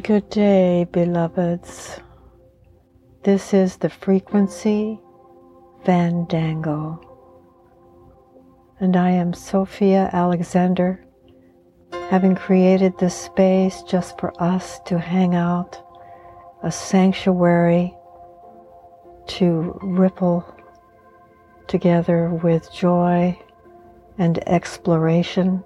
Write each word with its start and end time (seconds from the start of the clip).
Good 0.00 0.30
day, 0.30 0.86
beloveds. 0.90 2.00
This 3.24 3.52
is 3.52 3.76
the 3.76 3.90
frequency 3.90 4.98
Fandango. 5.84 6.98
And 8.80 8.96
I 8.96 9.10
am 9.10 9.34
Sophia 9.34 10.08
Alexander, 10.14 11.04
having 12.08 12.34
created 12.34 12.96
this 12.96 13.14
space 13.14 13.82
just 13.82 14.18
for 14.18 14.32
us 14.42 14.80
to 14.86 14.98
hang 14.98 15.34
out, 15.34 15.78
a 16.62 16.72
sanctuary 16.72 17.94
to 19.26 19.78
ripple 19.82 20.42
together 21.66 22.30
with 22.42 22.72
joy 22.72 23.38
and 24.16 24.38
exploration 24.48 25.62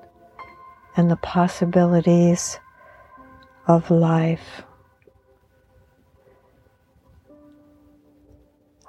and 0.96 1.08
the 1.08 1.16
possibilities 1.18 2.58
of 3.66 3.90
life. 3.90 4.62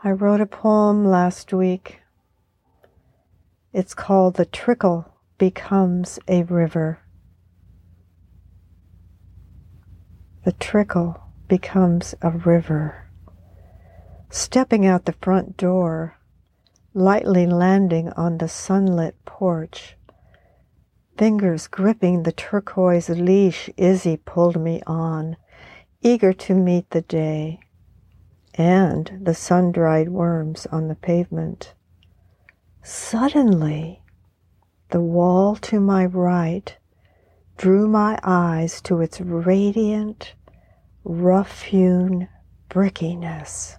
I 0.03 0.11
wrote 0.11 0.39
a 0.39 0.45
poem 0.45 1.03
last 1.03 1.51
week. 1.51 2.01
It's 3.73 3.95
called 3.95 4.35
The 4.35 4.45
Trickle 4.45 5.11
Becomes 5.37 6.19
a 6.27 6.43
River. 6.43 6.99
The 10.45 10.51
trickle 10.53 11.21
becomes 11.47 12.15
a 12.21 12.29
river. 12.29 13.09
Stepping 14.29 14.85
out 14.85 15.05
the 15.05 15.15
front 15.21 15.57
door, 15.57 16.17
lightly 16.93 17.45
landing 17.45 18.09
on 18.11 18.37
the 18.37 18.47
sunlit 18.47 19.15
porch, 19.25 19.96
Fingers 21.17 21.65
gripping 21.65 22.23
the 22.23 22.31
turquoise 22.31 23.09
leash 23.09 23.71
Izzy 23.75 24.17
pulled 24.17 24.61
me 24.61 24.83
on, 24.85 25.35
eager 26.01 26.31
to 26.31 26.53
meet 26.53 26.91
the 26.91 27.01
day 27.01 27.59
and 28.53 29.19
the 29.21 29.33
sun 29.33 29.71
dried 29.71 30.09
worms 30.09 30.67
on 30.71 30.87
the 30.87 30.95
pavement. 30.95 31.73
Suddenly, 32.83 34.01
the 34.89 35.01
wall 35.01 35.55
to 35.55 35.79
my 35.79 36.05
right 36.05 36.77
drew 37.57 37.87
my 37.87 38.19
eyes 38.23 38.79
to 38.81 39.01
its 39.01 39.19
radiant, 39.19 40.35
rough 41.03 41.63
hewn 41.63 42.29
brickiness, 42.69 43.77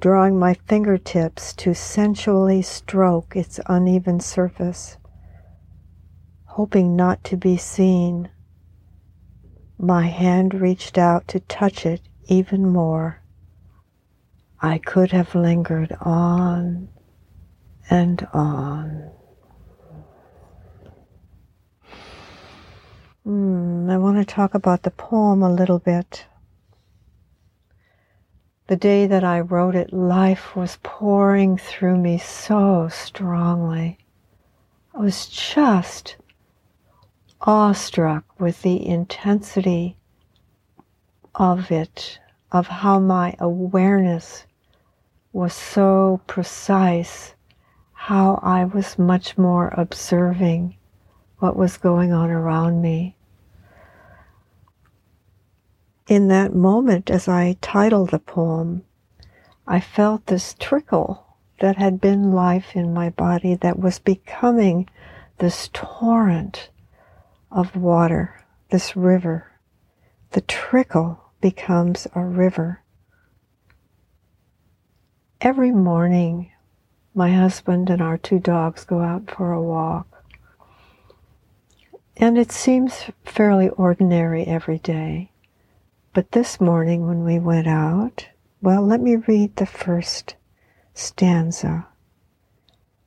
drawing 0.00 0.38
my 0.38 0.54
fingertips 0.54 1.52
to 1.54 1.74
sensually 1.74 2.62
stroke 2.62 3.36
its 3.36 3.60
uneven 3.66 4.18
surface 4.18 4.96
hoping 6.58 6.96
not 6.96 7.22
to 7.22 7.36
be 7.36 7.56
seen. 7.56 8.28
My 9.78 10.08
hand 10.08 10.52
reached 10.54 10.98
out 10.98 11.28
to 11.28 11.38
touch 11.38 11.86
it 11.86 12.00
even 12.24 12.68
more. 12.68 13.22
I 14.60 14.78
could 14.78 15.12
have 15.12 15.36
lingered 15.36 15.96
on 16.00 16.88
and 17.88 18.26
on. 18.32 19.08
Mm, 23.24 23.88
I 23.88 23.96
want 23.96 24.16
to 24.16 24.24
talk 24.24 24.52
about 24.52 24.82
the 24.82 24.90
poem 24.90 25.44
a 25.44 25.52
little 25.52 25.78
bit. 25.78 26.26
The 28.66 28.74
day 28.74 29.06
that 29.06 29.22
I 29.22 29.38
wrote 29.38 29.76
it, 29.76 29.92
life 29.92 30.56
was 30.56 30.80
pouring 30.82 31.56
through 31.56 31.98
me 31.98 32.18
so 32.18 32.88
strongly. 32.88 33.98
I 34.92 34.98
was 34.98 35.28
just 35.28 36.16
awestruck 37.40 38.24
with 38.40 38.62
the 38.62 38.84
intensity 38.86 39.96
of 41.34 41.70
it, 41.70 42.18
of 42.50 42.66
how 42.66 42.98
my 42.98 43.34
awareness 43.38 44.44
was 45.32 45.52
so 45.52 46.20
precise, 46.26 47.34
how 47.92 48.40
I 48.42 48.64
was 48.64 48.98
much 48.98 49.38
more 49.38 49.72
observing 49.76 50.76
what 51.38 51.56
was 51.56 51.76
going 51.76 52.12
on 52.12 52.30
around 52.30 52.82
me. 52.82 53.14
In 56.08 56.28
that 56.28 56.54
moment, 56.54 57.10
as 57.10 57.28
I 57.28 57.56
titled 57.60 58.10
the 58.10 58.18
poem, 58.18 58.84
I 59.66 59.78
felt 59.78 60.26
this 60.26 60.56
trickle 60.58 61.26
that 61.60 61.76
had 61.76 62.00
been 62.00 62.32
life 62.32 62.74
in 62.74 62.94
my 62.94 63.10
body 63.10 63.54
that 63.56 63.78
was 63.78 63.98
becoming 63.98 64.88
this 65.38 65.68
torrent 65.72 66.70
of 67.50 67.76
water, 67.76 68.44
this 68.70 68.96
river. 68.96 69.52
The 70.30 70.40
trickle 70.42 71.32
becomes 71.40 72.06
a 72.14 72.24
river. 72.24 72.82
Every 75.40 75.70
morning, 75.70 76.52
my 77.14 77.32
husband 77.32 77.90
and 77.90 78.02
our 78.02 78.18
two 78.18 78.38
dogs 78.38 78.84
go 78.84 79.00
out 79.00 79.30
for 79.30 79.52
a 79.52 79.62
walk. 79.62 80.24
And 82.16 82.36
it 82.36 82.50
seems 82.50 83.04
fairly 83.24 83.68
ordinary 83.70 84.44
every 84.44 84.78
day. 84.78 85.30
But 86.12 86.32
this 86.32 86.60
morning, 86.60 87.06
when 87.06 87.24
we 87.24 87.38
went 87.38 87.68
out, 87.68 88.26
well, 88.60 88.82
let 88.82 89.00
me 89.00 89.16
read 89.16 89.56
the 89.56 89.66
first 89.66 90.34
stanza. 90.94 91.86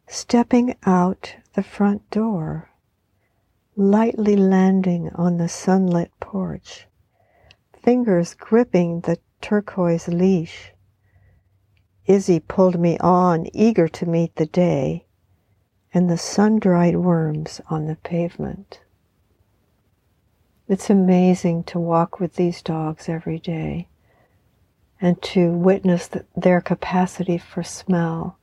Stepping 0.07 0.75
out 0.85 1.35
the 1.53 1.63
front 1.63 2.09
door, 2.09 2.70
lightly 3.77 4.35
landing 4.35 5.09
on 5.15 5.37
the 5.37 5.47
sunlit 5.47 6.11
porch, 6.19 6.87
fingers 7.81 8.33
gripping 8.33 8.99
the 9.01 9.17
turquoise 9.39 10.09
leash. 10.09 10.73
Izzy 12.05 12.41
pulled 12.41 12.77
me 12.77 12.97
on, 12.99 13.47
eager 13.53 13.87
to 13.87 14.05
meet 14.05 14.35
the 14.35 14.45
day, 14.45 15.05
and 15.93 16.09
the 16.09 16.17
sun 16.17 16.59
dried 16.59 16.97
worms 16.97 17.61
on 17.69 17.85
the 17.85 17.95
pavement. 17.95 18.81
It's 20.67 20.89
amazing 20.89 21.63
to 21.65 21.79
walk 21.79 22.19
with 22.19 22.35
these 22.35 22.61
dogs 22.61 23.07
every 23.07 23.39
day 23.39 23.87
and 24.99 25.21
to 25.21 25.49
witness 25.49 26.09
their 26.35 26.59
capacity 26.59 27.37
for 27.37 27.63
smell, 27.63 28.37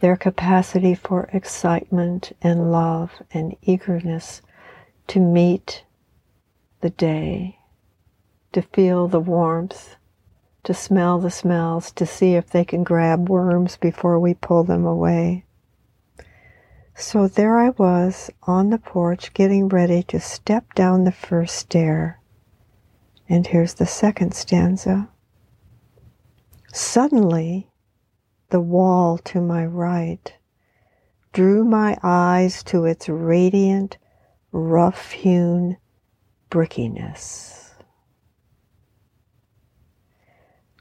their 0.00 0.16
capacity 0.16 0.94
for 0.94 1.30
excitement 1.32 2.32
and 2.42 2.70
love 2.72 3.12
and 3.30 3.56
eagerness 3.62 4.42
to 5.08 5.20
meet 5.20 5.84
the 6.80 6.90
day, 6.90 7.58
to 8.52 8.62
feel 8.62 9.08
the 9.08 9.20
warmth, 9.20 9.96
to 10.64 10.74
smell 10.74 11.18
the 11.18 11.30
smells, 11.30 11.92
to 11.92 12.04
see 12.04 12.34
if 12.34 12.50
they 12.50 12.64
can 12.64 12.82
grab 12.82 13.28
worms 13.28 13.76
before 13.76 14.18
we 14.18 14.34
pull 14.34 14.64
them 14.64 14.84
away. 14.84 15.44
So 16.94 17.28
there 17.28 17.58
I 17.58 17.70
was 17.70 18.30
on 18.44 18.70
the 18.70 18.78
porch 18.78 19.34
getting 19.34 19.68
ready 19.68 20.02
to 20.04 20.18
step 20.18 20.74
down 20.74 21.04
the 21.04 21.12
first 21.12 21.56
stair. 21.56 22.20
And 23.28 23.46
here's 23.46 23.74
the 23.74 23.86
second 23.86 24.34
stanza. 24.34 25.08
Suddenly, 26.72 27.68
the 28.50 28.60
wall 28.60 29.18
to 29.18 29.40
my 29.40 29.66
right 29.66 30.32
drew 31.32 31.64
my 31.64 31.98
eyes 32.02 32.62
to 32.62 32.86
its 32.86 33.08
radiant 33.08 33.98
rough 34.56 35.10
hewn 35.10 35.76
brickiness. 36.50 37.74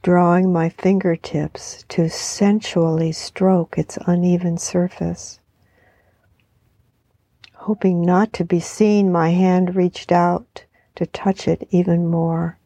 Drawing 0.01 0.53
my 0.53 0.69
fingertips 0.69 1.83
to 1.89 2.09
sensually 2.09 3.11
stroke 3.11 3.77
its 3.77 3.97
uneven 4.05 4.57
surface. 4.57 5.39
Hoping 7.53 8.01
not 8.01 8.31
to 8.33 8.45
be 8.45 8.59
seen, 8.59 9.11
my 9.11 9.31
hand 9.31 9.75
reached 9.75 10.11
out 10.11 10.63
to 10.95 11.05
touch 11.07 11.47
it 11.47 11.67
even 11.71 12.07
more. 12.07 12.57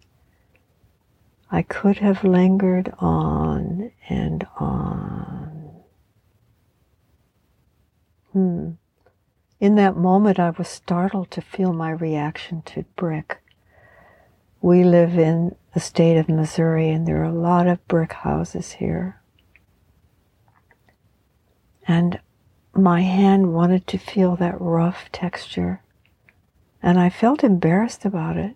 I 1.50 1.64
could 1.64 1.98
have 1.98 2.24
lingered 2.24 2.94
on 3.00 3.92
and 4.10 4.46
on. 4.58 5.72
Hmm. 8.34 8.72
In 9.60 9.76
that 9.76 9.98
moment, 9.98 10.40
I 10.40 10.52
was 10.52 10.70
startled 10.70 11.32
to 11.32 11.42
feel 11.42 11.74
my 11.74 11.92
reaction 11.92 12.62
to 12.68 12.86
brick. 12.96 13.42
We 14.62 14.86
live 14.86 15.18
in 15.18 15.56
the 15.74 15.82
state 15.82 16.18
of 16.18 16.30
Missouri, 16.30 16.90
and 16.90 17.06
there 17.06 17.20
are 17.22 17.26
a 17.26 17.34
lot 17.34 17.68
of 17.68 17.86
brick 17.90 18.14
houses 18.14 18.74
here. 18.74 19.20
And 21.86 22.22
my 22.74 23.02
hand 23.02 23.54
wanted 23.54 23.86
to 23.88 23.98
feel 23.98 24.38
that 24.38 24.62
rough 24.62 25.12
texture, 25.12 25.82
and 26.82 26.98
I 26.98 27.10
felt 27.10 27.44
embarrassed 27.44 28.06
about 28.06 28.38
it. 28.38 28.56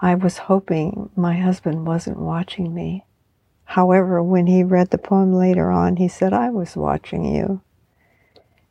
I 0.00 0.14
was 0.14 0.38
hoping 0.38 1.10
my 1.14 1.34
husband 1.34 1.86
wasn't 1.86 2.18
watching 2.18 2.72
me. 2.72 3.04
However, 3.64 4.22
when 4.22 4.46
he 4.46 4.64
read 4.64 4.88
the 4.88 4.98
poem 4.98 5.34
later 5.34 5.70
on, 5.70 5.96
he 5.96 6.08
said, 6.08 6.32
I 6.32 6.48
was 6.48 6.76
watching 6.76 7.26
you 7.26 7.60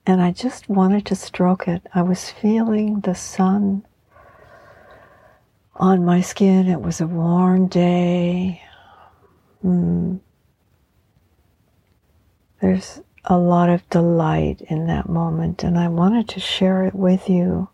and 0.07 0.21
I 0.21 0.31
just 0.31 0.69
wanted 0.69 1.05
to 1.07 1.15
stroke 1.15 1.67
it. 1.67 1.81
I 1.93 2.03
was 2.03 2.29
feeling 2.29 2.99
the 2.99 3.15
sun 3.15 3.85
on 5.75 6.05
my 6.05 6.21
skin. 6.21 6.67
It 6.67 6.81
was 6.81 7.01
a 7.01 7.07
warm 7.07 7.67
day. 7.67 8.61
Mm. 9.63 10.19
There's 12.61 13.01
a 13.25 13.37
lot 13.37 13.69
of 13.69 13.87
delight 13.89 14.61
in 14.61 14.85
that 14.87 15.09
moment, 15.09 15.63
and 15.63 15.77
I 15.77 15.87
wanted 15.87 16.29
to 16.29 16.39
share 16.39 16.85
it 16.85 16.93
with 16.93 17.27
you. 17.27 17.69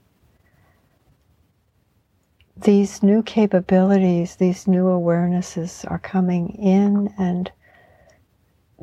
These 2.56 3.04
new 3.04 3.24
capabilities, 3.24 4.36
these 4.36 4.68
new 4.68 4.86
awarenesses 4.86 5.90
are 5.90 6.00
coming 6.00 6.50
in 6.50 7.14
and 7.18 7.52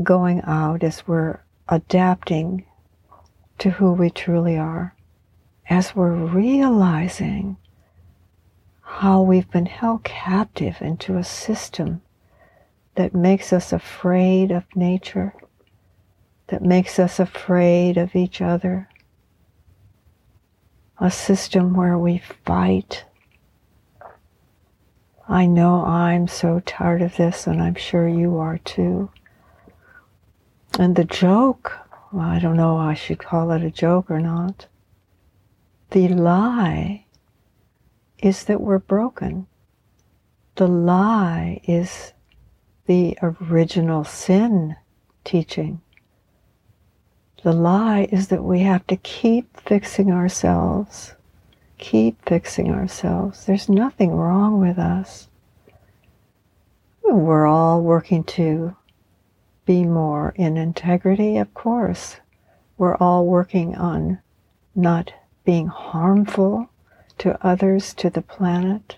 going 0.02 0.42
out 0.42 0.82
as 0.82 1.06
we're 1.06 1.40
adapting 1.68 2.64
to 3.58 3.70
who 3.70 3.92
we 3.92 4.10
truly 4.10 4.56
are, 4.56 4.94
as 5.68 5.94
we're 5.94 6.14
realizing 6.14 7.56
how 8.82 9.20
we've 9.20 9.50
been 9.50 9.66
held 9.66 10.02
captive 10.04 10.76
into 10.80 11.16
a 11.16 11.24
system 11.24 12.00
that 12.94 13.14
makes 13.14 13.52
us 13.52 13.72
afraid 13.72 14.50
of 14.50 14.64
nature, 14.74 15.34
that 16.48 16.62
makes 16.62 16.98
us 16.98 17.20
afraid 17.20 17.96
of 17.96 18.16
each 18.16 18.40
other, 18.40 18.88
a 20.98 21.10
system 21.10 21.74
where 21.74 21.98
we 21.98 22.18
fight. 22.44 23.04
I 25.28 25.46
know 25.46 25.84
I'm 25.84 26.26
so 26.26 26.60
tired 26.60 27.02
of 27.02 27.16
this, 27.16 27.46
and 27.46 27.62
I'm 27.62 27.74
sure 27.74 28.08
you 28.08 28.38
are 28.38 28.58
too. 28.58 29.10
And 30.78 30.96
the 30.96 31.04
joke, 31.04 31.78
well, 32.12 32.28
I 32.28 32.38
don't 32.38 32.56
know 32.56 32.76
I 32.76 32.94
should 32.94 33.18
call 33.18 33.50
it 33.50 33.62
a 33.62 33.70
joke 33.70 34.10
or 34.10 34.20
not. 34.20 34.66
The 35.90 36.08
lie 36.08 37.04
is 38.18 38.44
that 38.44 38.60
we're 38.60 38.78
broken. 38.78 39.46
The 40.56 40.66
lie 40.66 41.60
is 41.64 42.12
the 42.86 43.16
original 43.22 44.04
sin 44.04 44.76
teaching. 45.24 45.80
The 47.42 47.52
lie 47.52 48.08
is 48.10 48.28
that 48.28 48.42
we 48.42 48.60
have 48.60 48.86
to 48.88 48.96
keep 48.96 49.60
fixing 49.60 50.10
ourselves, 50.10 51.14
keep 51.78 52.20
fixing 52.26 52.70
ourselves. 52.70 53.44
There's 53.46 53.68
nothing 53.68 54.10
wrong 54.12 54.60
with 54.60 54.78
us. 54.78 55.28
We're 57.04 57.46
all 57.46 57.82
working 57.82 58.24
to 58.24 58.76
be 59.68 59.84
more 59.84 60.32
in 60.36 60.56
integrity, 60.56 61.36
of 61.36 61.52
course. 61.52 62.16
We're 62.78 62.96
all 62.96 63.26
working 63.26 63.76
on 63.76 64.18
not 64.74 65.12
being 65.44 65.66
harmful 65.66 66.70
to 67.18 67.46
others, 67.46 67.92
to 67.94 68.08
the 68.08 68.22
planet. 68.22 68.96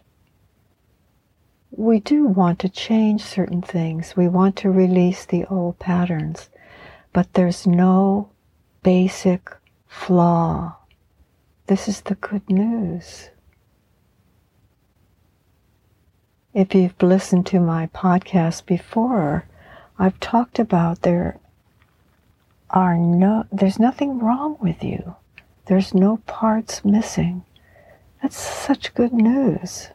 We 1.72 1.98
do 1.98 2.24
want 2.24 2.60
to 2.60 2.68
change 2.68 3.20
certain 3.24 3.62
things. 3.62 4.14
We 4.16 4.28
want 4.28 4.54
to 4.58 4.70
release 4.70 5.24
the 5.24 5.44
old 5.46 5.80
patterns, 5.80 6.50
but 7.12 7.34
there's 7.34 7.66
no 7.66 8.30
basic 8.84 9.50
flaw. 9.88 10.76
This 11.66 11.88
is 11.88 12.02
the 12.02 12.14
good 12.14 12.48
news. 12.48 13.30
If 16.54 16.76
you've 16.76 17.02
listened 17.02 17.46
to 17.46 17.58
my 17.58 17.88
podcast 17.88 18.66
before, 18.66 19.46
I've 20.02 20.18
talked 20.18 20.58
about 20.58 21.02
there 21.02 21.38
are 22.70 22.96
no, 22.96 23.44
there's 23.52 23.78
nothing 23.78 24.18
wrong 24.18 24.56
with 24.58 24.82
you. 24.82 25.16
There's 25.66 25.92
no 25.92 26.16
parts 26.26 26.82
missing. 26.86 27.44
That's 28.22 28.38
such 28.38 28.94
good 28.94 29.12
news. 29.12 29.88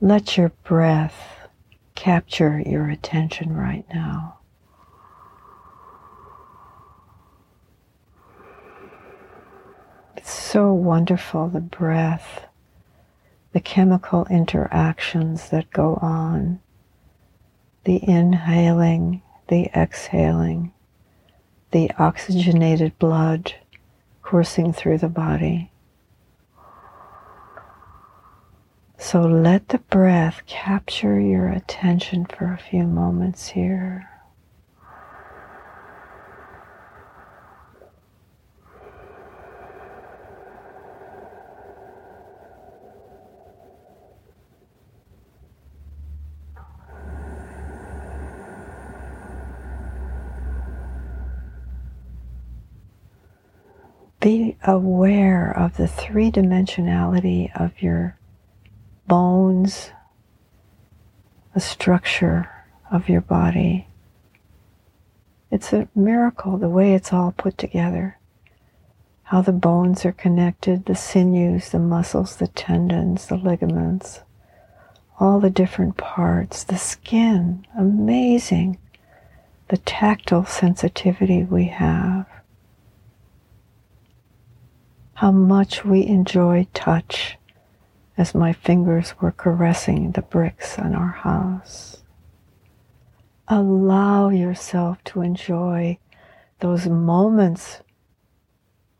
Let 0.00 0.36
your 0.36 0.48
breath 0.64 1.48
capture 1.94 2.60
your 2.66 2.88
attention 2.88 3.54
right 3.54 3.84
now. 3.94 4.38
It's 10.18 10.37
so 10.50 10.72
wonderful 10.72 11.46
the 11.48 11.60
breath, 11.60 12.46
the 13.52 13.60
chemical 13.60 14.26
interactions 14.30 15.50
that 15.50 15.70
go 15.70 15.96
on, 15.96 16.58
the 17.84 18.00
inhaling, 18.08 19.20
the 19.48 19.66
exhaling, 19.76 20.72
the 21.70 21.90
oxygenated 21.98 22.98
blood 22.98 23.54
coursing 24.22 24.72
through 24.72 24.96
the 24.96 25.08
body. 25.08 25.70
So 28.96 29.20
let 29.20 29.68
the 29.68 29.78
breath 29.78 30.40
capture 30.46 31.20
your 31.20 31.48
attention 31.48 32.24
for 32.24 32.50
a 32.50 32.58
few 32.58 32.84
moments 32.84 33.48
here. 33.48 34.08
be 54.20 54.47
aware 54.64 55.50
of 55.56 55.76
the 55.76 55.88
three 55.88 56.30
dimensionality 56.30 57.50
of 57.58 57.80
your 57.80 58.16
bones, 59.06 59.90
the 61.54 61.60
structure 61.60 62.50
of 62.90 63.08
your 63.08 63.20
body. 63.20 63.86
It's 65.50 65.72
a 65.72 65.88
miracle 65.94 66.58
the 66.58 66.68
way 66.68 66.94
it's 66.94 67.12
all 67.12 67.32
put 67.32 67.56
together. 67.56 68.18
How 69.24 69.42
the 69.42 69.52
bones 69.52 70.04
are 70.04 70.12
connected, 70.12 70.86
the 70.86 70.94
sinews, 70.94 71.70
the 71.70 71.78
muscles, 71.78 72.36
the 72.36 72.48
tendons, 72.48 73.26
the 73.26 73.36
ligaments, 73.36 74.20
all 75.20 75.40
the 75.40 75.50
different 75.50 75.96
parts, 75.96 76.64
the 76.64 76.78
skin, 76.78 77.66
amazing. 77.76 78.78
The 79.68 79.78
tactile 79.78 80.46
sensitivity 80.46 81.44
we 81.44 81.66
have 81.66 82.26
how 85.18 85.32
much 85.32 85.84
we 85.84 86.06
enjoy 86.06 86.64
touch 86.74 87.36
as 88.16 88.36
my 88.36 88.52
fingers 88.52 89.14
were 89.20 89.32
caressing 89.32 90.12
the 90.12 90.22
bricks 90.22 90.78
on 90.78 90.94
our 90.94 91.10
house. 91.10 92.04
Allow 93.48 94.28
yourself 94.28 95.02
to 95.06 95.22
enjoy 95.22 95.98
those 96.60 96.86
moments 96.86 97.80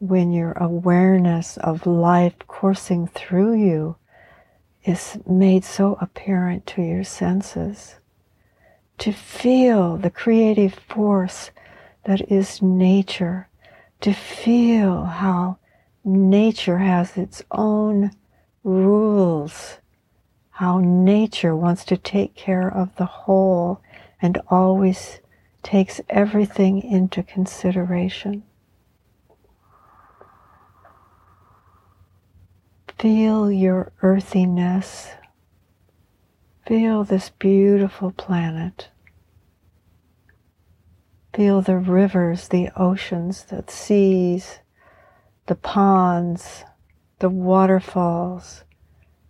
when 0.00 0.32
your 0.32 0.50
awareness 0.54 1.56
of 1.58 1.86
life 1.86 2.34
coursing 2.48 3.06
through 3.06 3.54
you 3.54 3.94
is 4.82 5.18
made 5.24 5.64
so 5.64 5.96
apparent 6.00 6.66
to 6.66 6.82
your 6.82 7.04
senses. 7.04 7.94
To 8.98 9.12
feel 9.12 9.96
the 9.96 10.10
creative 10.10 10.74
force 10.74 11.52
that 12.06 12.28
is 12.28 12.60
nature, 12.60 13.48
to 14.00 14.12
feel 14.12 15.04
how 15.04 15.58
nature 16.08 16.78
has 16.78 17.16
its 17.16 17.42
own 17.50 18.10
rules, 18.64 19.78
how 20.50 20.80
nature 20.80 21.54
wants 21.54 21.84
to 21.84 21.96
take 21.96 22.34
care 22.34 22.68
of 22.68 22.96
the 22.96 23.06
whole 23.06 23.80
and 24.20 24.40
always 24.48 25.20
takes 25.62 26.00
everything 26.08 26.82
into 26.82 27.22
consideration. 27.22 28.42
Feel 32.98 33.52
your 33.52 33.92
earthiness. 34.02 35.10
Feel 36.66 37.04
this 37.04 37.30
beautiful 37.30 38.10
planet. 38.10 38.88
Feel 41.32 41.62
the 41.62 41.76
rivers, 41.76 42.48
the 42.48 42.70
oceans, 42.76 43.44
the 43.44 43.62
seas, 43.68 44.58
the 45.48 45.56
ponds, 45.56 46.64
the 47.18 47.28
waterfalls. 47.28 48.64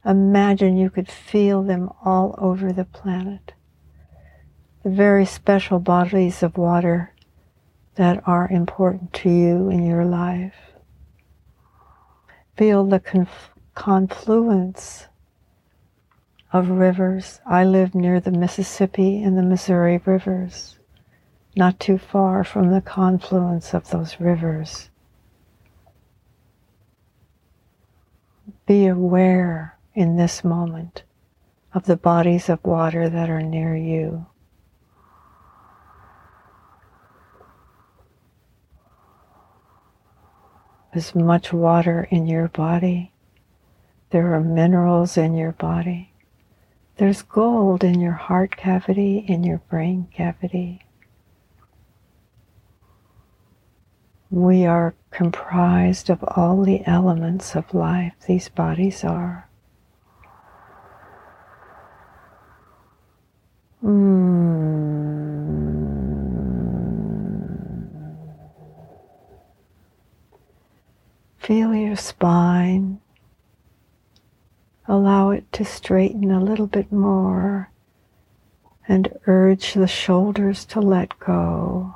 Imagine 0.05 0.77
you 0.77 0.91
could 0.91 1.09
feel 1.09 1.63
them 1.63 1.91
all 2.05 2.35
over 2.39 2.73
the 2.73 2.85
planet. 2.85 3.55
The 4.83 4.91
very 4.91 5.25
special 5.25 5.79
bodies 5.81 6.43
of 6.43 6.59
water 6.59 7.15
that 7.97 8.23
are 8.27 8.49
important 8.51 9.13
to 9.15 9.31
you 9.31 9.71
in 9.71 9.85
your 9.87 10.05
life. 10.05 10.55
Feel 12.57 12.85
the 12.85 13.01
conf- 13.01 13.51
confluence 13.75 15.07
of 16.53 16.69
rivers. 16.71 17.41
I 17.47 17.65
live 17.65 17.95
near 17.95 18.21
the 18.21 18.31
Mississippi 18.33 19.23
and 19.23 19.37
the 19.39 19.43
Missouri 19.43 20.01
rivers. 20.05 20.75
not 21.57 21.81
too 21.81 21.99
far 21.99 22.45
from 22.45 22.71
the 22.71 22.81
confluence 22.81 23.75
of 23.75 23.91
those 23.91 24.21
rivers. 24.21 24.91
Be 28.67 28.87
aware 28.87 29.79
in 29.95 30.17
this 30.17 30.45
moment 30.45 31.03
of 31.75 31.85
the 31.85 31.97
bodies 31.97 32.49
of 32.49 32.65
water 32.65 33.09
that 33.09 33.29
are 33.29 33.43
near 33.43 33.77
you. 33.77 34.27
There's 40.93 41.15
much 41.15 41.53
water 41.53 42.09
in 42.11 42.27
your 42.27 42.49
body. 42.49 43.13
There 44.11 44.35
are 44.35 44.41
minerals 44.41 45.17
in 45.19 45.35
your 45.35 45.53
body. 45.53 46.13
There's 46.97 47.23
gold 47.23 47.85
in 47.85 48.01
your 48.01 48.15
heart 48.15 48.57
cavity, 48.57 49.19
in 49.29 49.45
your 49.45 49.59
brain 49.71 50.09
cavity. 50.13 50.88
We 54.31 54.67
are 54.67 54.95
comprised 55.11 56.11
of 56.11 56.23
all 56.23 56.63
the 56.63 56.87
elements 56.87 57.57
of 57.57 57.73
life, 57.73 58.13
these 58.27 58.49
bodies 58.51 59.03
are. 59.03 59.49
Mm. 63.83 64.69
Feel 71.39 71.75
your 71.75 71.97
spine. 71.97 73.01
Allow 74.87 75.31
it 75.31 75.51
to 75.53 75.65
straighten 75.65 76.31
a 76.31 76.43
little 76.43 76.67
bit 76.67 76.93
more 76.93 77.71
and 78.87 79.09
urge 79.27 79.73
the 79.75 79.87
shoulders 79.87 80.67
to 80.67 80.81
let 80.81 81.19
go 81.19 81.95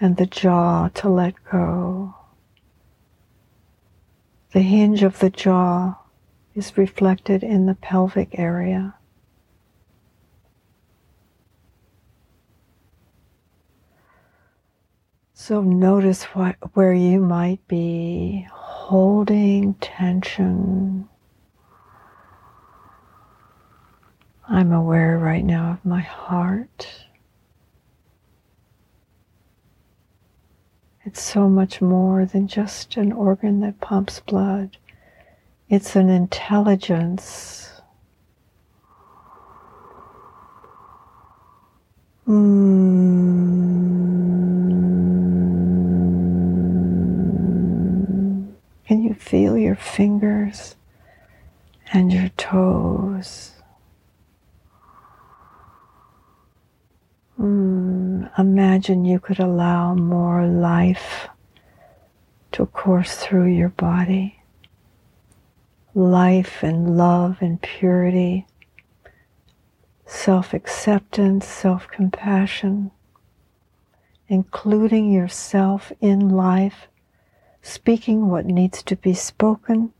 and 0.00 0.16
the 0.16 0.26
jaw 0.26 0.88
to 0.94 1.08
let 1.08 1.34
go. 1.50 2.14
The 4.52 4.62
hinge 4.62 5.02
of 5.02 5.18
the 5.18 5.30
jaw 5.30 5.98
is 6.54 6.76
reflected 6.76 7.42
in 7.42 7.66
the 7.66 7.74
pelvic 7.74 8.38
area. 8.38 8.94
So 15.34 15.62
notice 15.62 16.24
what, 16.24 16.56
where 16.74 16.92
you 16.92 17.18
might 17.18 17.66
be 17.66 18.46
holding 18.52 19.74
tension. 19.74 21.08
I'm 24.48 24.72
aware 24.72 25.18
right 25.18 25.44
now 25.44 25.72
of 25.72 25.84
my 25.84 26.00
heart. 26.00 27.06
It's 31.04 31.22
so 31.22 31.48
much 31.48 31.80
more 31.80 32.26
than 32.26 32.46
just 32.46 32.96
an 32.98 33.10
organ 33.12 33.60
that 33.60 33.80
pumps 33.80 34.20
blood. 34.20 34.76
It's 35.68 35.96
an 35.96 36.10
intelligence. 36.10 37.80
Mm. 42.28 42.80
Can 48.86 49.02
you 49.02 49.14
feel 49.14 49.56
your 49.56 49.76
fingers 49.76 50.76
and 51.92 52.12
your 52.12 52.28
toes? 52.36 53.52
Mm, 57.40 57.79
imagine 58.36 59.04
you 59.04 59.20
could 59.20 59.38
allow 59.38 59.94
more 59.94 60.46
life 60.46 61.28
to 62.52 62.66
course 62.66 63.16
through 63.16 63.46
your 63.46 63.68
body. 63.70 64.42
Life 65.94 66.62
and 66.62 66.96
love 66.96 67.38
and 67.40 67.60
purity, 67.60 68.46
self 70.06 70.52
acceptance, 70.52 71.46
self 71.46 71.88
compassion, 71.88 72.90
including 74.28 75.10
yourself 75.12 75.92
in 76.00 76.28
life, 76.28 76.88
speaking 77.62 78.28
what 78.28 78.46
needs 78.46 78.82
to 78.84 78.96
be 78.96 79.14
spoken 79.14 79.92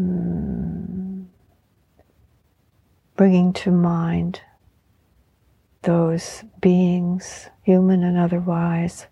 Mm. 0.00 0.59
Bringing 3.20 3.52
to 3.52 3.70
mind 3.70 4.40
those 5.82 6.42
beings, 6.58 7.50
human 7.60 8.02
and 8.02 8.16
otherwise, 8.16 9.08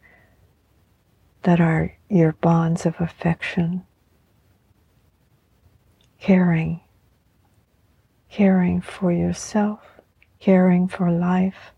that 1.43 1.61
are 1.61 1.95
your 2.09 2.33
bonds 2.33 2.87
of 2.87 2.99
affection. 3.03 3.85
Caring, 6.19 6.81
caring 8.31 8.81
for 8.81 9.13
yourself, 9.13 9.81
caring 10.41 10.89
for 10.89 11.11
life, 11.11 11.75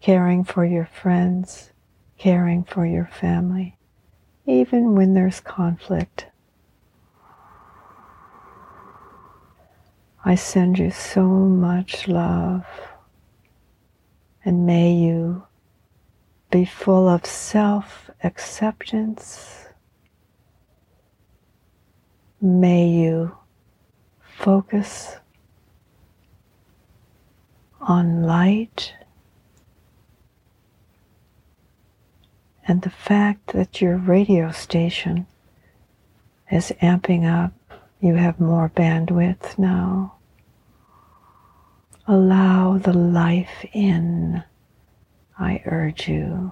caring 0.00 0.44
for 0.44 0.64
your 0.64 0.86
friends, 0.86 1.72
caring 2.16 2.62
for 2.62 2.86
your 2.86 3.10
family, 3.12 3.76
even 4.46 4.94
when 4.94 5.14
there's 5.14 5.40
conflict. 5.40 6.29
I 10.24 10.34
send 10.34 10.78
you 10.78 10.90
so 10.90 11.26
much 11.26 12.06
love, 12.06 12.66
and 14.44 14.66
may 14.66 14.92
you 14.92 15.44
be 16.50 16.64
full 16.64 17.08
of 17.08 17.24
self 17.24 18.10
acceptance. 18.22 19.66
May 22.40 22.88
you 22.88 23.36
focus 24.20 25.16
on 27.80 28.22
light 28.22 28.94
and 32.66 32.82
the 32.82 32.90
fact 32.90 33.48
that 33.48 33.80
your 33.80 33.96
radio 33.96 34.50
station 34.52 35.26
is 36.50 36.72
amping 36.80 37.24
up 37.24 37.52
you 38.00 38.14
have 38.14 38.40
more 38.40 38.70
bandwidth 38.74 39.58
now. 39.58 40.14
Allow 42.06 42.78
the 42.78 42.94
life 42.94 43.64
in, 43.72 44.42
I 45.38 45.62
urge 45.66 46.08
you. 46.08 46.50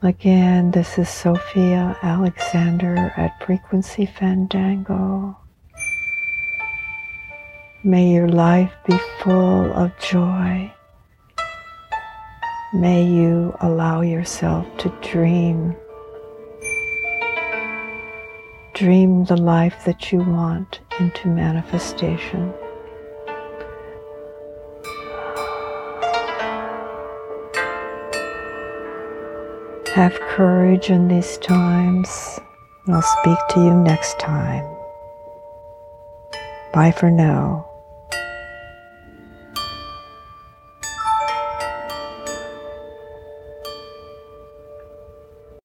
Again, 0.00 0.70
this 0.70 0.98
is 0.98 1.08
Sophia 1.08 1.96
Alexander 2.02 3.12
at 3.16 3.42
Frequency 3.44 4.06
Fandango. 4.06 5.36
May 7.82 8.12
your 8.12 8.28
life 8.28 8.72
be 8.86 8.96
full 9.22 9.72
of 9.72 9.98
joy 9.98 10.72
May 12.74 13.02
you 13.02 13.56
allow 13.60 14.02
yourself 14.02 14.66
to 14.78 14.90
dream. 15.00 15.74
Dream 18.74 19.24
the 19.24 19.38
life 19.38 19.86
that 19.86 20.12
you 20.12 20.18
want 20.18 20.80
into 21.00 21.28
manifestation. 21.28 22.52
Have 29.94 30.20
courage 30.20 30.90
in 30.90 31.08
these 31.08 31.38
times. 31.38 32.38
I'll 32.86 33.00
speak 33.00 33.38
to 33.50 33.60
you 33.60 33.74
next 33.74 34.20
time. 34.20 34.66
Bye 36.74 36.92
for 36.92 37.10
now. 37.10 37.66